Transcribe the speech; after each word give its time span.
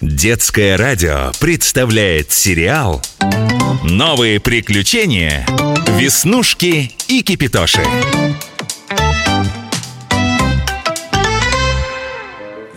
Детское 0.00 0.78
радио 0.78 1.30
представляет 1.40 2.32
сериал 2.32 3.02
«Новые 3.84 4.40
приключения. 4.40 5.44
Веснушки 5.88 6.90
и 7.06 7.20
Кипитоши». 7.20 7.84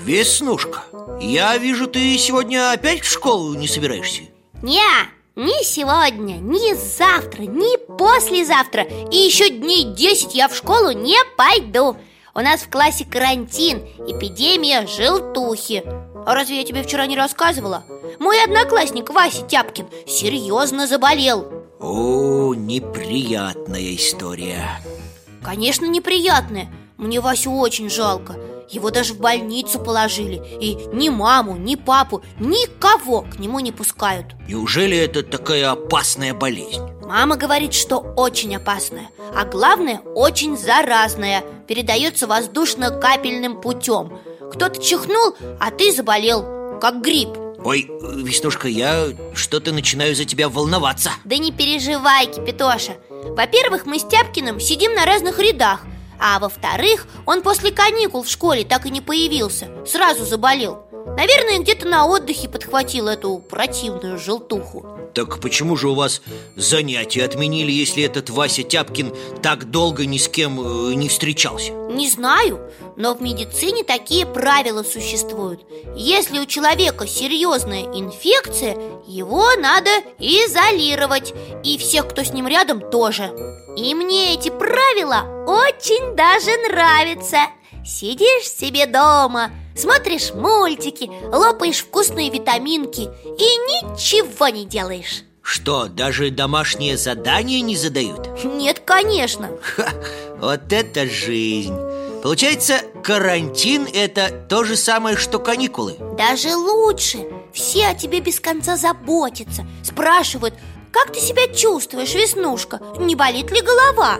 Веснушка, 0.04 0.84
я 1.22 1.56
вижу, 1.58 1.88
ты 1.88 2.18
сегодня 2.18 2.74
опять 2.74 3.04
в 3.04 3.10
школу 3.10 3.54
не 3.54 3.70
собираешься? 3.70 4.24
Не, 4.62 4.84
ни 5.38 5.64
сегодня, 5.64 6.40
ни 6.40 6.74
завтра, 6.74 7.44
ни 7.44 7.78
послезавтра 7.98 8.84
И 9.14 9.16
еще 9.16 9.48
дней 9.48 9.86
10 9.96 10.36
я 10.36 10.50
в 10.50 10.58
школу 10.58 10.92
не 10.92 11.18
пойду 11.38 11.96
У 12.36 12.40
нас 12.40 12.62
в 12.62 12.70
классе 12.72 13.06
карантин, 13.06 13.84
эпидемия 14.08 14.88
желтухи. 14.88 15.84
А 16.26 16.34
разве 16.34 16.58
я 16.58 16.64
тебе 16.64 16.82
вчера 16.82 17.06
не 17.06 17.16
рассказывала? 17.16 17.84
Мой 18.18 18.44
одноклассник 18.44 19.12
Вася 19.12 19.44
Тяпкин 19.46 19.86
серьезно 20.08 20.88
заболел. 20.88 21.48
О, 21.80 22.56
неприятная 22.56 23.94
история. 23.96 24.68
Конечно, 25.44 25.86
неприятная. 25.86 26.74
Мне 26.98 27.20
Васю 27.20 27.52
очень 27.52 27.92
жалко. 27.92 28.36
Его 28.68 28.90
даже 28.90 29.14
в 29.14 29.20
больницу 29.20 29.80
положили. 29.80 30.42
И 30.60 30.74
ни 30.92 31.10
маму, 31.10 31.56
ни 31.56 31.76
папу, 31.76 32.24
никого 32.40 33.22
к 33.22 33.38
нему 33.38 33.60
не 33.60 33.72
пускают. 33.72 34.34
Неужели 34.48 34.98
это 34.98 35.22
такая 35.22 35.70
опасная 35.70 36.34
болезнь? 36.34 36.82
Мама 37.06 37.36
говорит, 37.36 37.76
что 37.76 38.00
очень 38.00 38.56
опасная. 38.56 39.10
А 39.36 39.46
главное, 39.46 40.00
очень 40.16 40.58
заразная 40.58 41.44
Передается 41.74 42.28
воздушно-капельным 42.28 43.60
путем. 43.60 44.20
Кто-то 44.54 44.80
чихнул, 44.80 45.36
а 45.60 45.72
ты 45.72 45.92
заболел, 45.92 46.78
как 46.80 47.02
грипп. 47.02 47.30
Ой, 47.66 47.90
Веснушка, 48.14 48.68
я 48.68 49.08
что-то 49.34 49.72
начинаю 49.72 50.14
за 50.14 50.26
тебя 50.26 50.50
волноваться. 50.50 51.10
Да 51.24 51.36
не 51.38 51.52
переживай, 51.52 52.28
Кипитоша. 52.28 52.98
Во-первых, 53.10 53.88
мы 53.88 53.98
с 53.98 54.04
Тяпкиным 54.04 54.60
сидим 54.60 54.94
на 54.94 55.06
разных 55.06 55.40
рядах 55.40 55.80
а 56.20 56.40
во-вторых, 56.40 57.08
он 57.26 57.42
после 57.42 57.72
каникул 57.72 58.24
в 58.24 58.30
школе 58.30 58.64
так 58.64 58.86
и 58.86 58.90
не 58.90 59.02
появился 59.02 59.68
Сразу 59.86 60.24
заболел. 60.24 60.86
Наверное, 61.18 61.60
где-то 61.60 61.88
на 61.88 62.06
отдыхе 62.06 62.48
подхватил 62.48 63.08
эту 63.08 63.40
противную 63.40 64.18
желтуху 64.18 64.93
Так 65.14 65.40
почему 65.40 65.78
же 65.78 65.90
у 65.90 65.96
вас 65.96 66.22
занятия 66.56 67.24
отменили, 67.24 67.72
если 67.72 68.04
этот 68.04 68.30
Вася 68.30 68.64
Тяпкин 68.64 69.14
так 69.42 69.70
долго 69.70 70.06
ни 70.06 70.18
с 70.18 70.28
кем 70.28 70.60
э, 70.60 70.94
не 70.96 71.08
встречался? 71.08 71.72
Не 71.72 72.10
знаю, 72.10 72.60
но 72.98 73.14
в 73.14 73.22
медицине 73.22 73.84
такие 73.84 74.26
правила 74.26 74.82
существуют. 74.82 75.62
Если 75.96 76.40
у 76.40 76.46
человека 76.46 77.06
серьезная 77.06 77.84
инфекция, 77.84 78.76
его 79.08 79.46
надо 79.58 79.92
изолировать. 80.18 81.34
И 81.64 81.78
всех, 81.78 82.08
кто 82.08 82.24
с 82.24 82.34
ним 82.34 82.48
рядом, 82.48 82.82
тоже. 82.90 83.32
И 83.78 83.94
мне 83.94 84.34
эти 84.34 84.50
правила 84.50 85.46
очень 85.46 86.16
даже 86.16 86.52
нравятся. 86.70 87.38
Сидишь 87.86 88.48
себе 88.48 88.88
дома, 88.88 89.52
смотришь 89.76 90.34
мультики, 90.34 91.10
лопаешь 91.32 91.80
вкусные 91.80 92.30
витаминки 92.30 93.02
и 93.02 93.44
ничего 93.70 94.48
не 94.50 94.66
делаешь 94.66 95.24
Что, 95.42 95.88
даже 95.88 96.30
домашние 96.30 96.98
задания 96.98 97.62
не 97.62 97.76
задают? 97.76 98.44
Нет, 98.44 98.82
конечно 98.86 99.50
Ха, 99.62 99.90
Вот 100.40 100.72
это 100.72 101.08
жизнь 101.08 101.76
Получается, 102.22 102.82
карантин– 103.04 103.86
это 103.94 104.30
то 104.48 104.64
же 104.64 104.78
самое, 104.78 105.18
что 105.18 105.40
каникулы 105.40 105.96
Даже 106.18 106.56
лучше 106.56 107.26
Все 107.54 107.88
о 107.88 107.96
тебе 107.96 108.22
без 108.22 108.40
конца 108.40 108.78
заботятся 108.78 109.66
Спрашивают, 109.84 110.54
как 110.94 111.12
ты 111.12 111.20
себя 111.20 111.48
чувствуешь, 111.54 112.14
Веснушка? 112.14 112.80
Не 113.00 113.16
болит 113.16 113.52
ли 113.52 113.62
голова? 113.62 114.20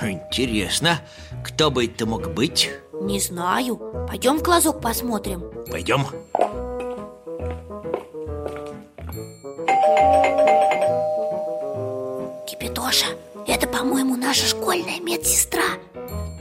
Интересно, 0.00 1.00
кто 1.44 1.70
бы 1.70 1.84
это 1.84 2.06
мог 2.06 2.32
быть? 2.32 2.70
Не 3.06 3.20
знаю. 3.20 3.76
Пойдем 4.08 4.36
в 4.38 4.42
глазок 4.42 4.80
посмотрим. 4.80 5.44
Пойдем. 5.70 6.06
Кипятоша, 12.48 13.06
это, 13.46 13.68
по-моему, 13.68 14.16
наша 14.16 14.46
школьная 14.48 14.98
медсестра. 14.98 15.62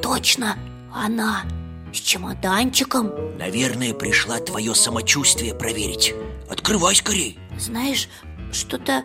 Точно, 0.02 0.58
она. 0.92 1.44
С 1.94 1.98
чемоданчиком. 1.98 3.12
Наверное, 3.38 3.94
пришла 3.94 4.40
твое 4.40 4.74
самочувствие 4.74 5.54
проверить. 5.54 6.16
Открывай 6.50 6.96
скорей. 6.96 7.38
Знаешь, 7.60 8.10
что-то 8.52 9.04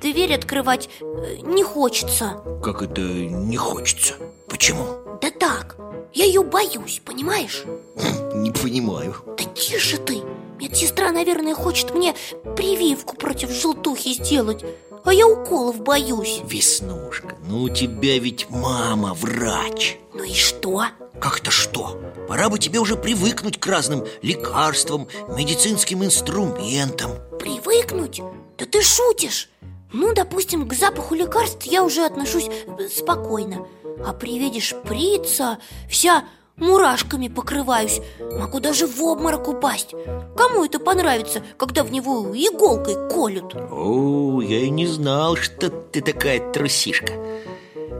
дверь 0.00 0.32
открывать 0.34 0.88
э, 1.02 1.36
не 1.42 1.62
хочется. 1.62 2.42
Как 2.64 2.80
это 2.80 3.02
не 3.02 3.58
хочется? 3.58 4.14
Почему? 4.48 4.86
Да 5.20 5.30
так, 5.30 5.76
я 6.12 6.24
ее 6.24 6.42
боюсь, 6.42 7.00
понимаешь? 7.04 7.64
Не 8.34 8.50
понимаю 8.50 9.16
Да 9.38 9.44
тише 9.44 9.98
ты 9.98 10.22
Медсестра, 10.58 11.10
наверное, 11.10 11.54
хочет 11.54 11.94
мне 11.94 12.14
прививку 12.56 13.16
против 13.16 13.50
желтухи 13.50 14.12
сделать 14.12 14.64
А 15.04 15.12
я 15.12 15.26
уколов 15.26 15.80
боюсь 15.80 16.40
Веснушка, 16.44 17.36
ну 17.46 17.62
у 17.62 17.68
тебя 17.68 18.18
ведь 18.18 18.48
мама 18.50 19.14
врач 19.14 19.96
Ну 20.14 20.22
и 20.24 20.34
что? 20.34 20.84
Как 21.20 21.40
то 21.40 21.50
что? 21.50 22.00
Пора 22.28 22.48
бы 22.48 22.58
тебе 22.58 22.78
уже 22.78 22.96
привыкнуть 22.96 23.58
к 23.58 23.66
разным 23.66 24.06
лекарствам, 24.22 25.08
медицинским 25.28 26.04
инструментам 26.04 27.12
Привыкнуть? 27.38 28.20
Да 28.58 28.66
ты 28.66 28.82
шутишь 28.82 29.50
Ну, 29.92 30.14
допустим, 30.14 30.68
к 30.68 30.74
запаху 30.74 31.14
лекарств 31.14 31.64
я 31.64 31.82
уже 31.82 32.04
отношусь 32.04 32.48
э, 32.48 32.88
спокойно 32.88 33.66
А 34.04 34.12
при 34.12 34.38
виде 34.38 34.60
шприца 34.60 35.58
вся 35.88 36.24
мурашками 36.56 37.28
покрываюсь. 37.28 38.00
Могу 38.38 38.60
даже 38.60 38.86
в 38.86 39.02
обморок 39.02 39.48
упасть. 39.48 39.94
Кому 40.36 40.64
это 40.64 40.78
понравится, 40.78 41.42
когда 41.56 41.82
в 41.82 41.90
него 41.92 42.30
иголкой 42.34 42.96
колют? 43.10 43.54
О, 43.54 44.40
я 44.40 44.60
и 44.60 44.70
не 44.70 44.86
знал, 44.86 45.36
что 45.36 45.70
ты 45.70 46.00
такая 46.00 46.52
трусишка. 46.52 47.12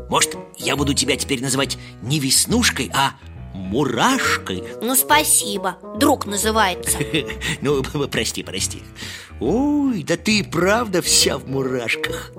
Может, 0.09 0.37
я 0.59 0.77
буду 0.77 0.95
тебя 0.95 1.17
теперь 1.17 1.41
называть 1.41 1.79
не 2.03 2.19
Веснушкой, 2.19 2.91
а 2.95 3.13
Мурашкой? 3.55 4.65
Ну, 4.81 4.95
спасибо, 4.95 5.79
друг 5.97 6.27
называется. 6.27 6.99
Ну, 7.61 7.83
прости, 8.11 8.43
прости. 8.43 8.83
Ой, 9.41 10.03
да 10.03 10.17
ты 10.17 10.41
и 10.41 10.43
правда 10.43 11.03
вся 11.03 11.39
в 11.39 11.49
мурашках 11.49 12.33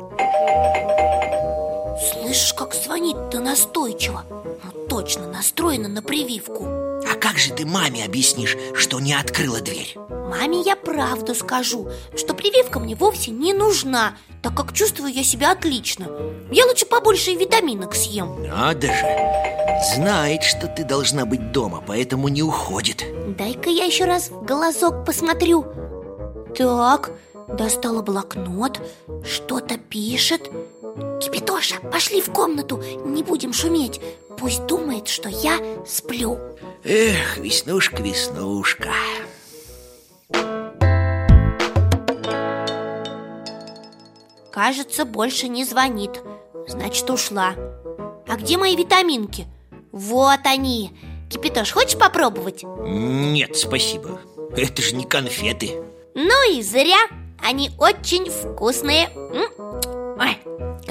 Слышишь, 2.31 2.53
как 2.53 2.73
звонит-то 2.73 3.41
настойчиво? 3.41 4.23
Ну, 4.29 4.87
точно, 4.87 5.27
настроена 5.27 5.89
на 5.89 6.01
прививку. 6.01 6.63
А 6.63 7.15
как 7.19 7.37
же 7.37 7.51
ты 7.51 7.65
маме 7.65 8.05
объяснишь, 8.05 8.55
что 8.73 9.01
не 9.01 9.13
открыла 9.13 9.59
дверь? 9.59 9.97
Маме 10.07 10.61
я 10.61 10.77
правду 10.77 11.35
скажу, 11.35 11.89
что 12.15 12.33
прививка 12.33 12.79
мне 12.79 12.95
вовсе 12.95 13.31
не 13.31 13.51
нужна 13.51 14.15
Так 14.41 14.55
как 14.55 14.71
чувствую 14.71 15.11
я 15.11 15.25
себя 15.25 15.51
отлично. 15.51 16.07
Я 16.53 16.67
лучше 16.67 16.85
побольше 16.85 17.33
витаминок 17.33 17.95
съем. 17.95 18.41
Надо 18.47 18.87
же! 18.87 19.93
Знает, 19.93 20.43
что 20.43 20.67
ты 20.67 20.85
должна 20.85 21.25
быть 21.25 21.51
дома, 21.51 21.83
поэтому 21.85 22.29
не 22.29 22.43
уходит. 22.43 23.03
Дай-ка 23.37 23.69
я 23.69 23.83
еще 23.83 24.05
раз 24.05 24.29
в 24.29 24.45
глазок 24.45 25.05
посмотрю. 25.05 25.65
Так, 26.55 27.11
достала 27.49 28.01
блокнот, 28.01 28.79
что-то 29.25 29.77
пишет 29.77 30.49
Кипятоша, 31.19 31.79
пошли 31.79 32.21
в 32.21 32.31
комнату, 32.31 32.81
не 33.05 33.23
будем 33.23 33.53
шуметь. 33.53 33.99
Пусть 34.37 34.65
думает, 34.65 35.07
что 35.07 35.29
я 35.29 35.59
сплю. 35.85 36.37
Эх, 36.83 37.37
Веснушка, 37.37 38.01
Веснушка. 38.01 38.89
Кажется, 44.51 45.05
больше 45.05 45.47
не 45.47 45.63
звонит. 45.63 46.21
Значит, 46.67 47.09
ушла. 47.09 47.53
А 48.27 48.35
где 48.37 48.57
мои 48.57 48.75
витаминки? 48.75 49.47
Вот 49.91 50.39
они. 50.43 50.91
Кипятош, 51.29 51.71
хочешь 51.71 51.97
попробовать? 51.97 52.63
Нет, 52.63 53.55
спасибо. 53.55 54.19
Это 54.55 54.81
же 54.81 54.95
не 54.95 55.05
конфеты. 55.05 55.81
Ну 56.15 56.51
и 56.53 56.61
зря. 56.61 56.99
Они 57.43 57.71
очень 57.79 58.29
вкусные. 58.29 59.09
Ой, 59.15 59.70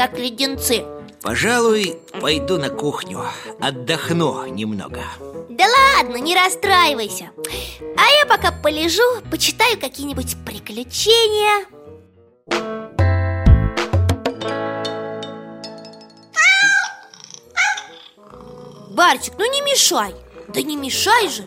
как 0.00 0.18
леденцы. 0.18 0.82
Пожалуй, 1.20 1.98
пойду 2.22 2.56
на 2.56 2.70
кухню. 2.70 3.22
Отдохну 3.60 4.46
немного. 4.46 5.02
Да 5.50 5.66
ладно, 5.66 6.16
не 6.16 6.34
расстраивайся. 6.34 7.32
А 7.98 8.08
я 8.18 8.24
пока 8.26 8.50
полежу, 8.50 9.02
почитаю 9.30 9.78
какие-нибудь 9.78 10.36
приключения. 10.46 11.66
Барчик, 18.88 19.34
ну 19.36 19.52
не 19.52 19.60
мешай. 19.60 20.14
Да 20.48 20.62
не 20.62 20.76
мешай 20.76 21.28
же. 21.28 21.46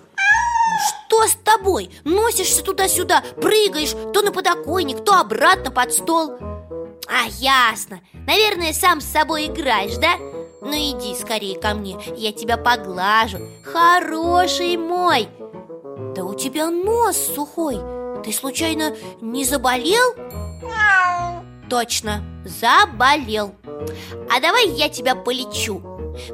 Что 1.07 1.27
с 1.27 1.35
тобой? 1.43 1.89
Носишься 2.03 2.63
туда-сюда, 2.63 3.23
прыгаешь 3.41 3.95
То 4.13 4.21
на 4.21 4.31
подоконник, 4.31 5.03
то 5.03 5.19
обратно 5.19 5.71
под 5.71 5.91
стол 5.91 6.52
А, 7.07 7.27
ясно. 7.39 8.01
Наверное, 8.27 8.73
сам 8.73 9.01
с 9.01 9.05
собой 9.05 9.47
играешь, 9.47 9.97
да? 9.97 10.17
Ну 10.61 10.71
иди 10.71 11.15
скорее 11.15 11.59
ко 11.59 11.73
мне, 11.73 11.97
я 12.15 12.31
тебя 12.31 12.57
поглажу. 12.57 13.39
Хороший 13.63 14.77
мой! 14.77 15.27
Да 16.15 16.23
у 16.23 16.33
тебя 16.35 16.69
нос 16.69 17.17
сухой. 17.17 17.77
Ты 18.23 18.31
случайно 18.31 18.95
не 19.19 19.43
заболел? 19.43 20.13
Точно, 21.69 22.23
заболел. 22.45 23.55
А 24.29 24.39
давай 24.39 24.69
я 24.69 24.89
тебя 24.89 25.15
полечу. 25.15 25.81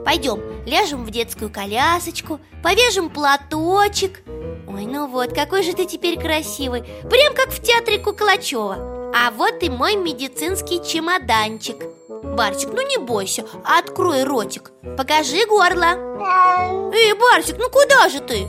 Пойдем, 0.06 0.42
ляжем 0.65 1.06
в 1.06 1.10
детскую 1.10 1.50
колясочку 1.50 2.42
Повяжем 2.62 3.10
платочек. 3.10 4.22
Ой, 4.68 4.86
ну 4.86 5.07
вот, 5.07 5.33
какой 5.33 5.63
же 5.63 5.74
ты 5.74 5.86
теперь 5.86 6.19
красивый. 6.19 6.83
Прям 7.10 7.33
как 7.33 7.50
в 7.50 7.62
театре 7.62 7.98
Куклачева 7.98 8.99
А 9.14 9.32
вот 9.32 9.64
и 9.64 9.70
мой 9.70 9.96
медицинский 9.96 10.84
чемоданчик 10.84 11.78
Барсик, 12.24 12.70
ну 12.74 12.88
не 12.88 12.98
бойся, 12.98 13.44
открой 13.64 14.24
ротик 14.24 14.72
Покажи 14.98 15.46
горло 15.48 16.92
Эй, 16.94 17.14
Барсик, 17.14 17.58
ну 17.58 17.70
куда 17.70 18.08
же 18.10 18.20
ты? 18.20 18.48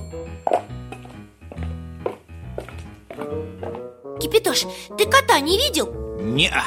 Кипятош, 4.21 4.67
ты 4.99 5.07
кота 5.07 5.41
не 5.41 5.57
видел? 5.57 5.95
не 6.21 6.49
-а. 6.49 6.63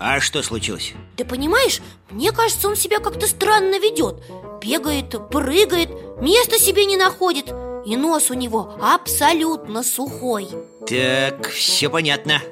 а 0.00 0.20
что 0.20 0.42
случилось? 0.42 0.94
Ты 1.16 1.24
понимаешь, 1.24 1.80
мне 2.10 2.32
кажется, 2.32 2.68
он 2.68 2.76
себя 2.76 2.98
как-то 2.98 3.26
странно 3.28 3.78
ведет 3.78 4.22
Бегает, 4.60 5.14
прыгает, 5.30 5.90
места 6.20 6.58
себе 6.58 6.84
не 6.84 6.96
находит 6.96 7.52
И 7.86 7.96
нос 7.96 8.30
у 8.30 8.34
него 8.34 8.74
абсолютно 8.82 9.84
сухой 9.84 10.48
Так, 10.86 11.48
все 11.48 11.88
понятно 11.88 12.42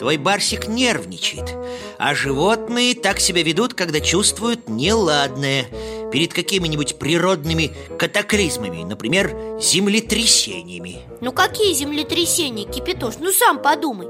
Твой 0.00 0.16
барсик 0.16 0.66
нервничает 0.66 1.54
А 1.98 2.14
животные 2.14 2.94
так 2.94 3.20
себя 3.20 3.42
ведут, 3.42 3.74
когда 3.74 4.00
чувствуют 4.00 4.66
неладное. 4.66 5.66
Перед 6.10 6.32
какими-нибудь 6.32 6.98
природными 6.98 7.72
катаклизмами 7.98 8.82
Например, 8.82 9.58
землетрясениями. 9.60 11.00
Ну 11.20 11.32
какие 11.32 11.74
землетрясения, 11.74 12.64
Кипятош? 12.64 13.16
Ну 13.20 13.30
сам 13.30 13.60
подумай. 13.60 14.06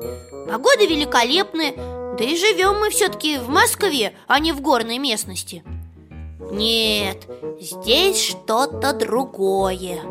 Погода 0.48 0.86
великолепная 0.86 1.72
Да 2.16 2.22
и 2.22 2.36
живем 2.36 2.78
мы 2.78 2.90
все-таки 2.90 3.38
в 3.38 3.48
Москве, 3.48 4.14
а 4.28 4.38
не 4.38 4.52
в 4.52 4.60
горной 4.60 4.98
местности. 4.98 5.64
Нет, 6.52 7.26
здесь 7.60 8.22
что-то 8.22 8.92
другое 8.92 10.02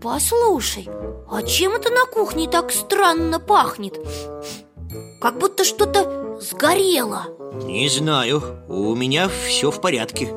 Послушай, 0.00 0.88
а 1.30 1.42
чем 1.42 1.72
это 1.72 1.90
на 1.90 2.06
кухне 2.06 2.48
так 2.48 2.72
странно 2.72 3.38
пахнет? 3.38 4.00
Как 5.20 5.38
будто 5.38 5.62
что-то 5.62 6.38
сгорело. 6.40 7.26
Не 7.64 7.86
знаю, 7.90 8.42
у 8.68 8.94
меня 8.94 9.28
все 9.28 9.70
в 9.70 9.78
порядке. 9.82 10.34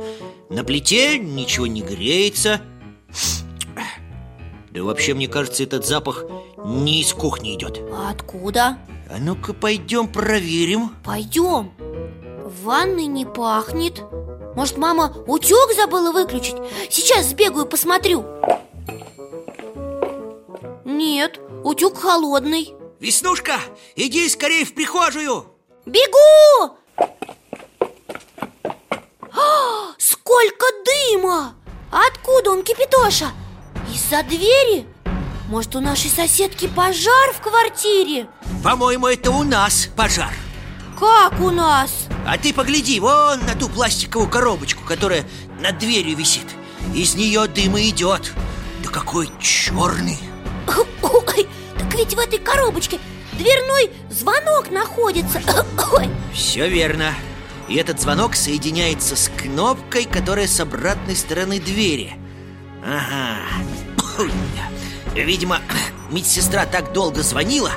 На 0.49 0.65
плите 0.65 1.17
ничего 1.17 1.65
не 1.65 1.81
греется. 1.81 2.59
Да 4.71 4.83
вообще, 4.83 5.13
мне 5.13 5.29
кажется, 5.29 5.63
этот 5.63 5.85
запах 5.85 6.25
не 6.65 6.99
из 7.01 7.13
кухни 7.13 7.55
идет 7.55 7.79
А 7.93 8.09
откуда? 8.09 8.79
А 9.09 9.17
ну-ка 9.19 9.53
пойдем 9.53 10.07
проверим. 10.07 10.89
Пойдем 11.05 11.71
В 12.43 12.63
ванной 12.63 13.05
не 13.05 13.25
пахнет. 13.25 14.01
Может, 14.55 14.77
мама 14.77 15.13
утюг 15.25 15.71
забыла 15.73 16.11
выключить? 16.11 16.57
Сейчас 16.89 17.27
сбегаю, 17.29 17.65
посмотрю 17.65 18.25
Нет, 21.13 21.39
утюг 21.63 21.99
холодный 21.99 22.73
Веснушка, 22.99 23.59
иди 23.95 24.27
скорее 24.27 24.65
в 24.65 24.73
прихожую 24.73 25.45
Бегу! 25.85 26.75
А, 29.31 29.93
сколько 29.99 30.65
дыма! 30.83 31.53
Откуда 31.91 32.49
он, 32.49 32.63
Кипятоша? 32.63 33.27
Из-за 33.93 34.23
двери? 34.23 34.87
Может, 35.49 35.75
у 35.75 35.81
нашей 35.81 36.09
соседки 36.09 36.67
пожар 36.67 37.31
в 37.35 37.41
квартире? 37.41 38.27
По-моему, 38.63 39.05
это 39.05 39.29
у 39.29 39.43
нас 39.43 39.89
пожар 39.95 40.33
Как 40.99 41.39
у 41.39 41.51
нас? 41.51 42.07
А 42.25 42.39
ты 42.39 42.55
погляди 42.55 42.99
вон 42.99 43.39
на 43.41 43.53
ту 43.53 43.69
пластиковую 43.69 44.31
коробочку, 44.31 44.83
которая 44.83 45.27
над 45.61 45.77
дверью 45.77 46.17
висит 46.17 46.47
Из 46.95 47.13
нее 47.13 47.45
дым 47.45 47.77
и 47.77 47.89
идет 47.89 48.33
Да 48.83 48.89
какой 48.89 49.29
черный 49.39 50.17
Ой, 51.13 51.47
так 51.77 51.93
ведь 51.95 52.15
в 52.15 52.19
этой 52.19 52.39
коробочке 52.39 52.99
дверной 53.33 53.91
звонок 54.09 54.71
находится. 54.71 55.41
Ой, 55.93 56.09
Все 56.33 56.67
верно. 56.67 57.13
И 57.69 57.75
этот 57.75 58.01
звонок 58.01 58.35
соединяется 58.35 59.15
с 59.15 59.29
кнопкой, 59.29 60.05
которая 60.05 60.47
с 60.47 60.59
обратной 60.59 61.15
стороны 61.15 61.59
двери. 61.59 62.13
Ага. 62.83 63.37
Видимо, 65.15 65.59
медсестра 66.11 66.65
так 66.65 66.91
долго 66.93 67.21
звонила, 67.21 67.71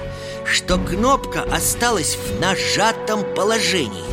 что 0.45 0.79
кнопка 0.79 1.43
осталась 1.43 2.17
в 2.17 2.41
нажатом 2.41 3.23
положении. 3.35 4.05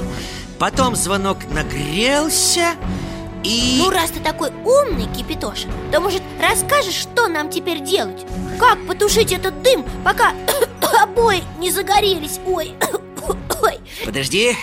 Потом 0.60 0.96
звонок 0.96 1.40
нагрелся 1.50 2.76
и... 3.44 3.75
Ну, 3.78 3.90
раз 3.90 4.12
ты 4.12 4.19
такой 4.19 4.50
умный, 4.63 5.07
Кипятоша 5.13 5.68
То, 5.92 6.00
может, 6.00 6.22
расскажешь, 6.40 6.95
что 6.95 7.28
нам 7.28 7.50
теперь 7.50 7.81
делать? 7.81 8.25
Как 8.60 8.86
потушить 8.88 9.31
этот 9.31 9.62
дым, 9.62 9.86
пока 10.04 10.34
обои 11.01 11.44
не 11.60 11.72
загорелись? 11.72 12.40
Ой, 12.45 12.74
ой 13.62 13.80
Подожди, 14.06 14.56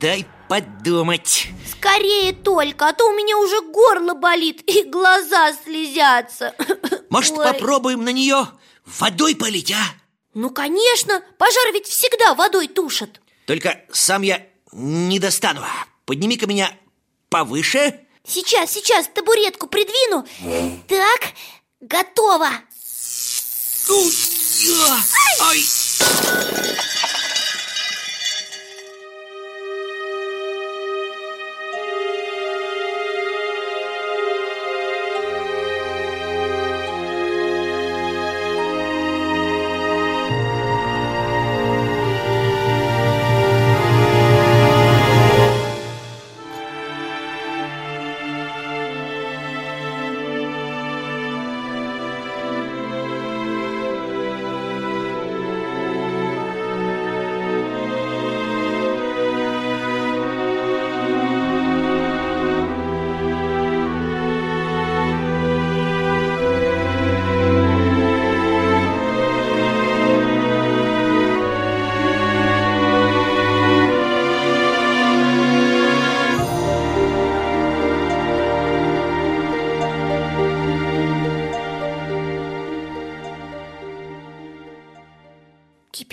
дай 0.00 0.26
подумать 0.48 1.48
Скорее 1.70 2.32
только, 2.32 2.88
а 2.88 2.92
то 2.92 3.08
у 3.08 3.12
меня 3.12 3.38
уже 3.38 3.60
горло 3.60 4.14
болит 4.14 4.62
и 4.68 4.84
глаза 4.84 5.52
слезятся 5.64 6.54
Может, 7.10 7.36
Ой. 7.38 7.44
попробуем 7.44 8.04
на 8.04 8.12
нее 8.12 8.46
водой 8.86 9.34
полить, 9.34 9.72
а? 9.72 9.82
Ну, 10.34 10.50
конечно, 10.50 11.22
пожар 11.38 11.72
ведь 11.72 11.86
всегда 11.86 12.34
водой 12.34 12.68
тушат 12.68 13.20
Только 13.46 13.80
сам 13.92 14.22
я 14.22 14.46
не 14.72 15.18
достану 15.18 15.62
Подними-ка 16.04 16.46
меня 16.46 16.70
повыше 17.28 18.00
Сейчас, 18.26 18.70
сейчас 18.72 19.08
табуретку 19.08 19.66
придвину. 19.66 20.24
Так, 20.88 21.32
готово. 21.80 22.50
Ай! 25.40 25.64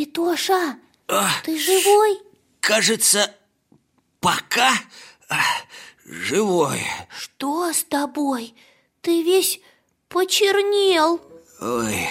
Кипятоша, 0.10 0.78
А, 1.08 1.30
ты 1.44 1.60
живой? 1.60 2.20
Кажется, 2.60 3.32
пока 4.20 4.72
а, 5.30 5.38
живой. 6.06 6.82
Что 7.16 7.72
с 7.72 7.84
тобой? 7.84 8.56
Ты 9.02 9.22
весь 9.24 9.60
почернел. 10.08 11.22
Ой, 11.62 12.10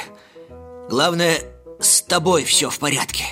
главное, 0.88 1.42
с 1.80 2.02
тобой 2.02 2.44
все 2.44 2.70
в 2.70 2.78
порядке. 2.78 3.24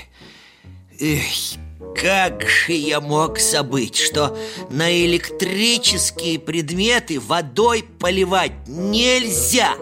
Эх, 0.99 1.59
как 2.01 2.49
же 2.49 2.73
я 2.73 3.01
мог 3.01 3.39
забыть, 3.39 3.97
что 3.97 4.37
на 4.71 4.93
электрические 5.05 6.39
предметы 6.39 7.21
водой 7.21 7.85
поливать 8.01 8.67
нельзя? 8.67 9.77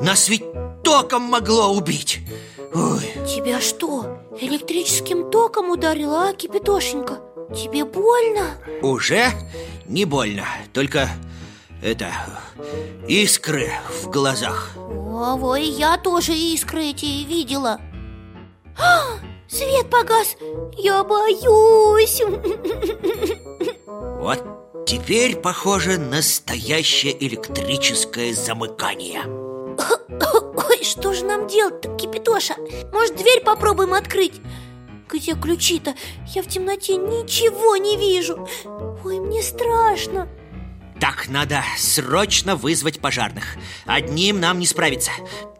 Нас 0.00 0.28
ведь 0.28 0.44
током 0.82 1.22
могло 1.22 1.72
убить 1.72 2.20
Ой. 2.74 3.12
Тебя 3.26 3.60
что, 3.60 4.18
электрическим 4.40 5.30
током 5.30 5.70
ударило, 5.70 6.28
а, 6.28 6.32
Кипятошенька? 6.32 7.20
Тебе 7.54 7.84
больно? 7.84 8.46
Уже 8.80 9.26
не 9.86 10.06
больно, 10.06 10.46
только 10.72 11.08
это 11.82 12.10
искры 13.08 13.70
в 14.02 14.08
глазах 14.08 14.70
Ого, 14.76 15.56
и 15.56 15.64
я 15.64 15.98
тоже 15.98 16.32
искры 16.32 16.86
эти 16.86 17.24
видела 17.24 17.78
а, 18.78 19.18
Свет 19.48 19.90
погас, 19.90 20.36
я 20.78 21.04
боюсь 21.04 22.22
Вот 23.86 24.86
теперь, 24.86 25.36
похоже, 25.36 25.98
настоящее 25.98 27.14
электрическое 27.22 28.32
замыкание 28.32 29.24
Ой, 29.26 29.76
что 30.92 31.14
же 31.14 31.24
нам 31.24 31.48
делать-то, 31.48 31.96
Кипятоша? 31.96 32.54
Может, 32.92 33.16
дверь 33.16 33.42
попробуем 33.42 33.94
открыть? 33.94 34.40
Где 35.10 35.34
ключи-то? 35.34 35.94
Я 36.34 36.42
в 36.42 36.48
темноте 36.48 36.96
ничего 36.96 37.76
не 37.76 37.96
вижу 37.96 38.46
Ой, 39.04 39.18
мне 39.18 39.42
страшно 39.42 40.28
Так, 41.00 41.28
надо 41.28 41.62
срочно 41.78 42.56
вызвать 42.56 43.00
пожарных 43.00 43.56
Одним 43.86 44.38
нам 44.38 44.58
не 44.58 44.66
справиться 44.66 45.12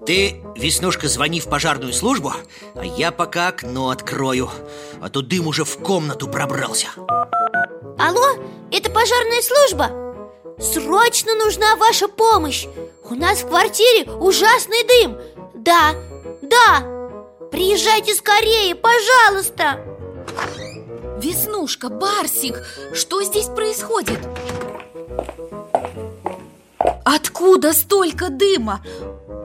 Ты, 0.06 0.42
Веснушка, 0.54 1.08
звони 1.08 1.40
в 1.40 1.46
пожарную 1.46 1.94
службу 1.94 2.32
А 2.74 2.84
я 2.84 3.10
пока 3.10 3.48
окно 3.48 3.88
открою 3.88 4.50
А 5.00 5.08
то 5.08 5.22
дым 5.22 5.46
уже 5.46 5.64
в 5.64 5.78
комнату 5.78 6.28
пробрался 6.28 6.88
Алло, 7.98 8.36
это 8.70 8.90
пожарная 8.90 9.42
служба? 9.42 10.12
Срочно 10.62 11.35
нужна 11.35 11.76
ваша 11.76 12.09
помощь! 12.09 12.66
У 13.11 13.14
нас 13.14 13.42
в 13.42 13.49
квартире 13.49 14.11
ужасный 14.11 14.85
дым! 14.85 15.19
Да, 15.54 15.95
да, 16.40 16.92
Приезжайте 17.52 18.14
скорее, 18.14 18.75
пожалуйста! 18.75 19.78
Веснушка, 21.19 21.90
Барсик, 21.90 22.57
что 22.95 23.23
здесь 23.23 23.45
происходит? 23.45 24.19
Откуда 27.04 27.75
столько 27.75 28.31
дыма? 28.31 28.83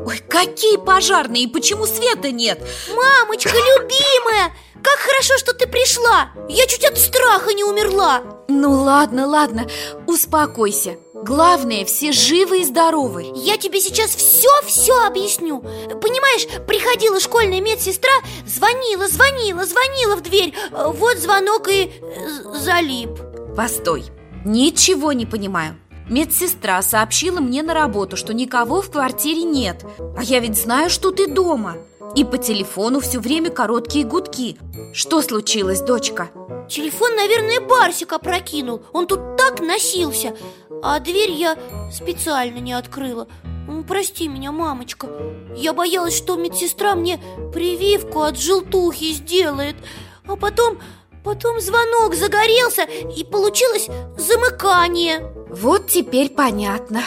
Ой, 0.05 0.19
какие 0.19 0.77
пожарные, 0.77 1.43
и 1.43 1.47
почему 1.51 1.85
света 1.85 2.31
нет? 2.31 2.61
Мамочка, 2.95 3.51
любимая, 3.51 4.55
как 4.81 4.97
хорошо, 4.99 5.37
что 5.37 5.53
ты 5.53 5.67
пришла! 5.67 6.29
Я 6.47 6.65
чуть 6.65 6.85
от 6.85 6.97
страха 6.97 7.53
не 7.53 7.65
умерла! 7.65 8.23
Ну 8.47 8.83
ладно, 8.83 9.27
ладно, 9.27 9.67
успокойся 10.07 10.95
Главное, 11.27 11.83
все 11.83 12.13
живы 12.13 12.61
и 12.61 12.63
здоровы. 12.63 13.25
Я 13.35 13.57
тебе 13.57 13.81
сейчас 13.81 14.15
все-все 14.15 14.93
объясню. 15.05 15.59
Понимаешь, 15.59 16.47
приходила 16.65 17.19
школьная 17.19 17.59
медсестра 17.59 18.13
Звонила, 18.45 19.09
звонила, 19.09 19.65
звонила 19.65 20.15
в 20.15 20.21
дверь. 20.21 20.53
Вот 20.71 21.17
звонок 21.17 21.67
и 21.67 21.91
э, 21.91 22.57
залип. 22.57 23.09
Постой, 23.57 24.05
ничего 24.45 25.11
не 25.11 25.25
понимаю. 25.25 25.75
Медсестра 26.09 26.81
сообщила 26.81 27.41
мне 27.41 27.61
на 27.61 27.73
работу, 27.73 28.15
что 28.15 28.33
никого 28.33 28.81
в 28.81 28.89
квартире 28.89 29.43
нет. 29.43 29.83
А 30.17 30.23
я 30.23 30.39
ведь 30.39 30.57
знаю, 30.57 30.89
что 30.89 31.11
ты 31.11 31.27
дома. 31.27 31.75
И 32.15 32.23
по 32.23 32.37
телефону 32.37 33.01
все 33.01 33.19
время 33.19 33.49
короткие 33.49 34.05
гудки. 34.05 34.57
Что 34.93 35.21
случилось, 35.21 35.81
дочка? 35.81 36.29
Телефон, 36.69 37.15
наверное, 37.15 37.59
Барсик 37.59 38.13
опрокинул. 38.13 38.81
Он 38.93 39.07
тут 39.07 39.37
так 39.37 39.59
носился 39.59 40.35
а 40.83 40.99
дверь 40.99 41.31
я 41.31 41.57
специально 41.91 42.59
не 42.59 42.73
открыла. 42.73 43.27
Прости 43.87 44.27
меня, 44.27 44.51
мамочка. 44.51 45.07
Я 45.55 45.73
боялась, 45.73 46.15
что 46.15 46.35
медсестра 46.35 46.95
мне 46.95 47.19
прививку 47.53 48.21
от 48.21 48.37
желтухи 48.37 49.11
сделает. 49.11 49.75
А 50.25 50.35
потом, 50.35 50.79
потом 51.23 51.59
звонок 51.61 52.15
загорелся 52.15 52.83
И 52.83 53.23
получилось 53.23 53.87
замыкание. 54.17 55.33
Вот 55.49 55.87
теперь 55.87 56.29
понятно. 56.29 57.01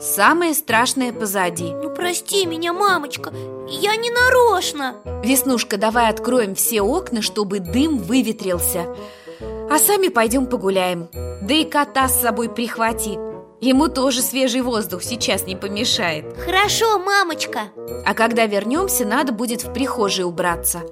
Самое 0.00 0.54
страшное 0.54 1.12
позади. 1.12 1.72
Ну 1.72 1.94
прости 1.94 2.44
меня, 2.44 2.72
мамочка 2.72 3.32
Я 3.68 3.96
не 3.96 4.10
нарочно. 4.10 4.96
Веснушка, 5.24 5.78
давай 5.78 6.10
откроем 6.10 6.54
все 6.54 6.82
окна, 6.82 7.22
чтобы 7.22 7.60
дым 7.60 7.98
выветрился 7.98 8.94
а 9.40 9.78
сами 9.78 10.08
пойдем 10.08 10.46
погуляем. 10.46 11.08
Да 11.42 11.54
и 11.54 11.64
кота 11.64 12.08
с 12.08 12.20
собой 12.20 12.48
прихвати. 12.48 13.18
Ему 13.60 13.88
тоже 13.88 14.22
свежий 14.22 14.60
воздух 14.60 15.02
сейчас 15.02 15.46
не 15.46 15.56
помешает. 15.56 16.24
Хорошо, 16.44 16.98
мамочка. 16.98 17.62
А 18.06 18.14
когда 18.14 18.46
вернемся, 18.46 19.04
надо 19.04 19.32
будет 19.32 19.64
в 19.64 19.72
прихожей 19.72 20.24
убраться. 20.24 20.82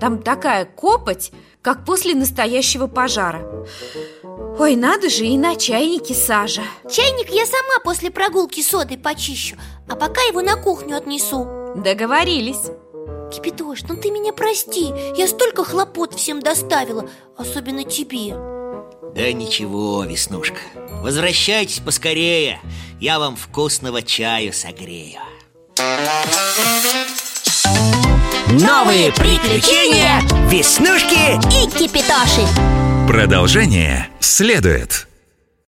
Там 0.00 0.22
такая 0.22 0.64
копоть, 0.64 1.32
как 1.60 1.84
после 1.84 2.14
настоящего 2.14 2.86
пожара. 2.86 3.66
Ой, 4.58 4.76
надо 4.76 5.10
же, 5.10 5.26
и 5.26 5.36
на 5.36 5.56
чайнике 5.56 6.14
сажа. 6.14 6.62
Чайник 6.90 7.28
я 7.30 7.44
сама 7.44 7.80
после 7.84 8.10
прогулки 8.10 8.62
содой 8.62 8.96
почищу 8.96 9.56
А 9.88 9.96
пока 9.96 10.22
его 10.22 10.40
на 10.42 10.56
кухню 10.56 10.96
отнесу. 10.96 11.46
Договорились 11.76 12.70
Кипятош, 13.34 13.82
ну 13.88 13.96
ты 13.96 14.10
меня 14.10 14.32
прости. 14.32 14.92
Я 15.16 15.26
столько 15.26 15.64
хлопот 15.64 16.14
всем 16.14 16.40
доставила 16.40 17.08
Особенно 17.36 17.82
тебе. 17.82 18.34
Да 19.14 19.32
ничего, 19.32 20.04
Веснушка. 20.04 20.58
Возвращайтесь 21.02 21.80
поскорее. 21.80 22.60
Я 23.00 23.18
вам 23.18 23.34
вкусного 23.34 24.02
чаю 24.02 24.52
согрею. 24.52 25.20
Новые 28.50 29.10
приключения 29.12 30.20
Веснушки 30.48 31.34
и 31.56 31.68
Кипятоши 31.70 32.46
Продолжение 33.08 34.08
следует 34.20 35.08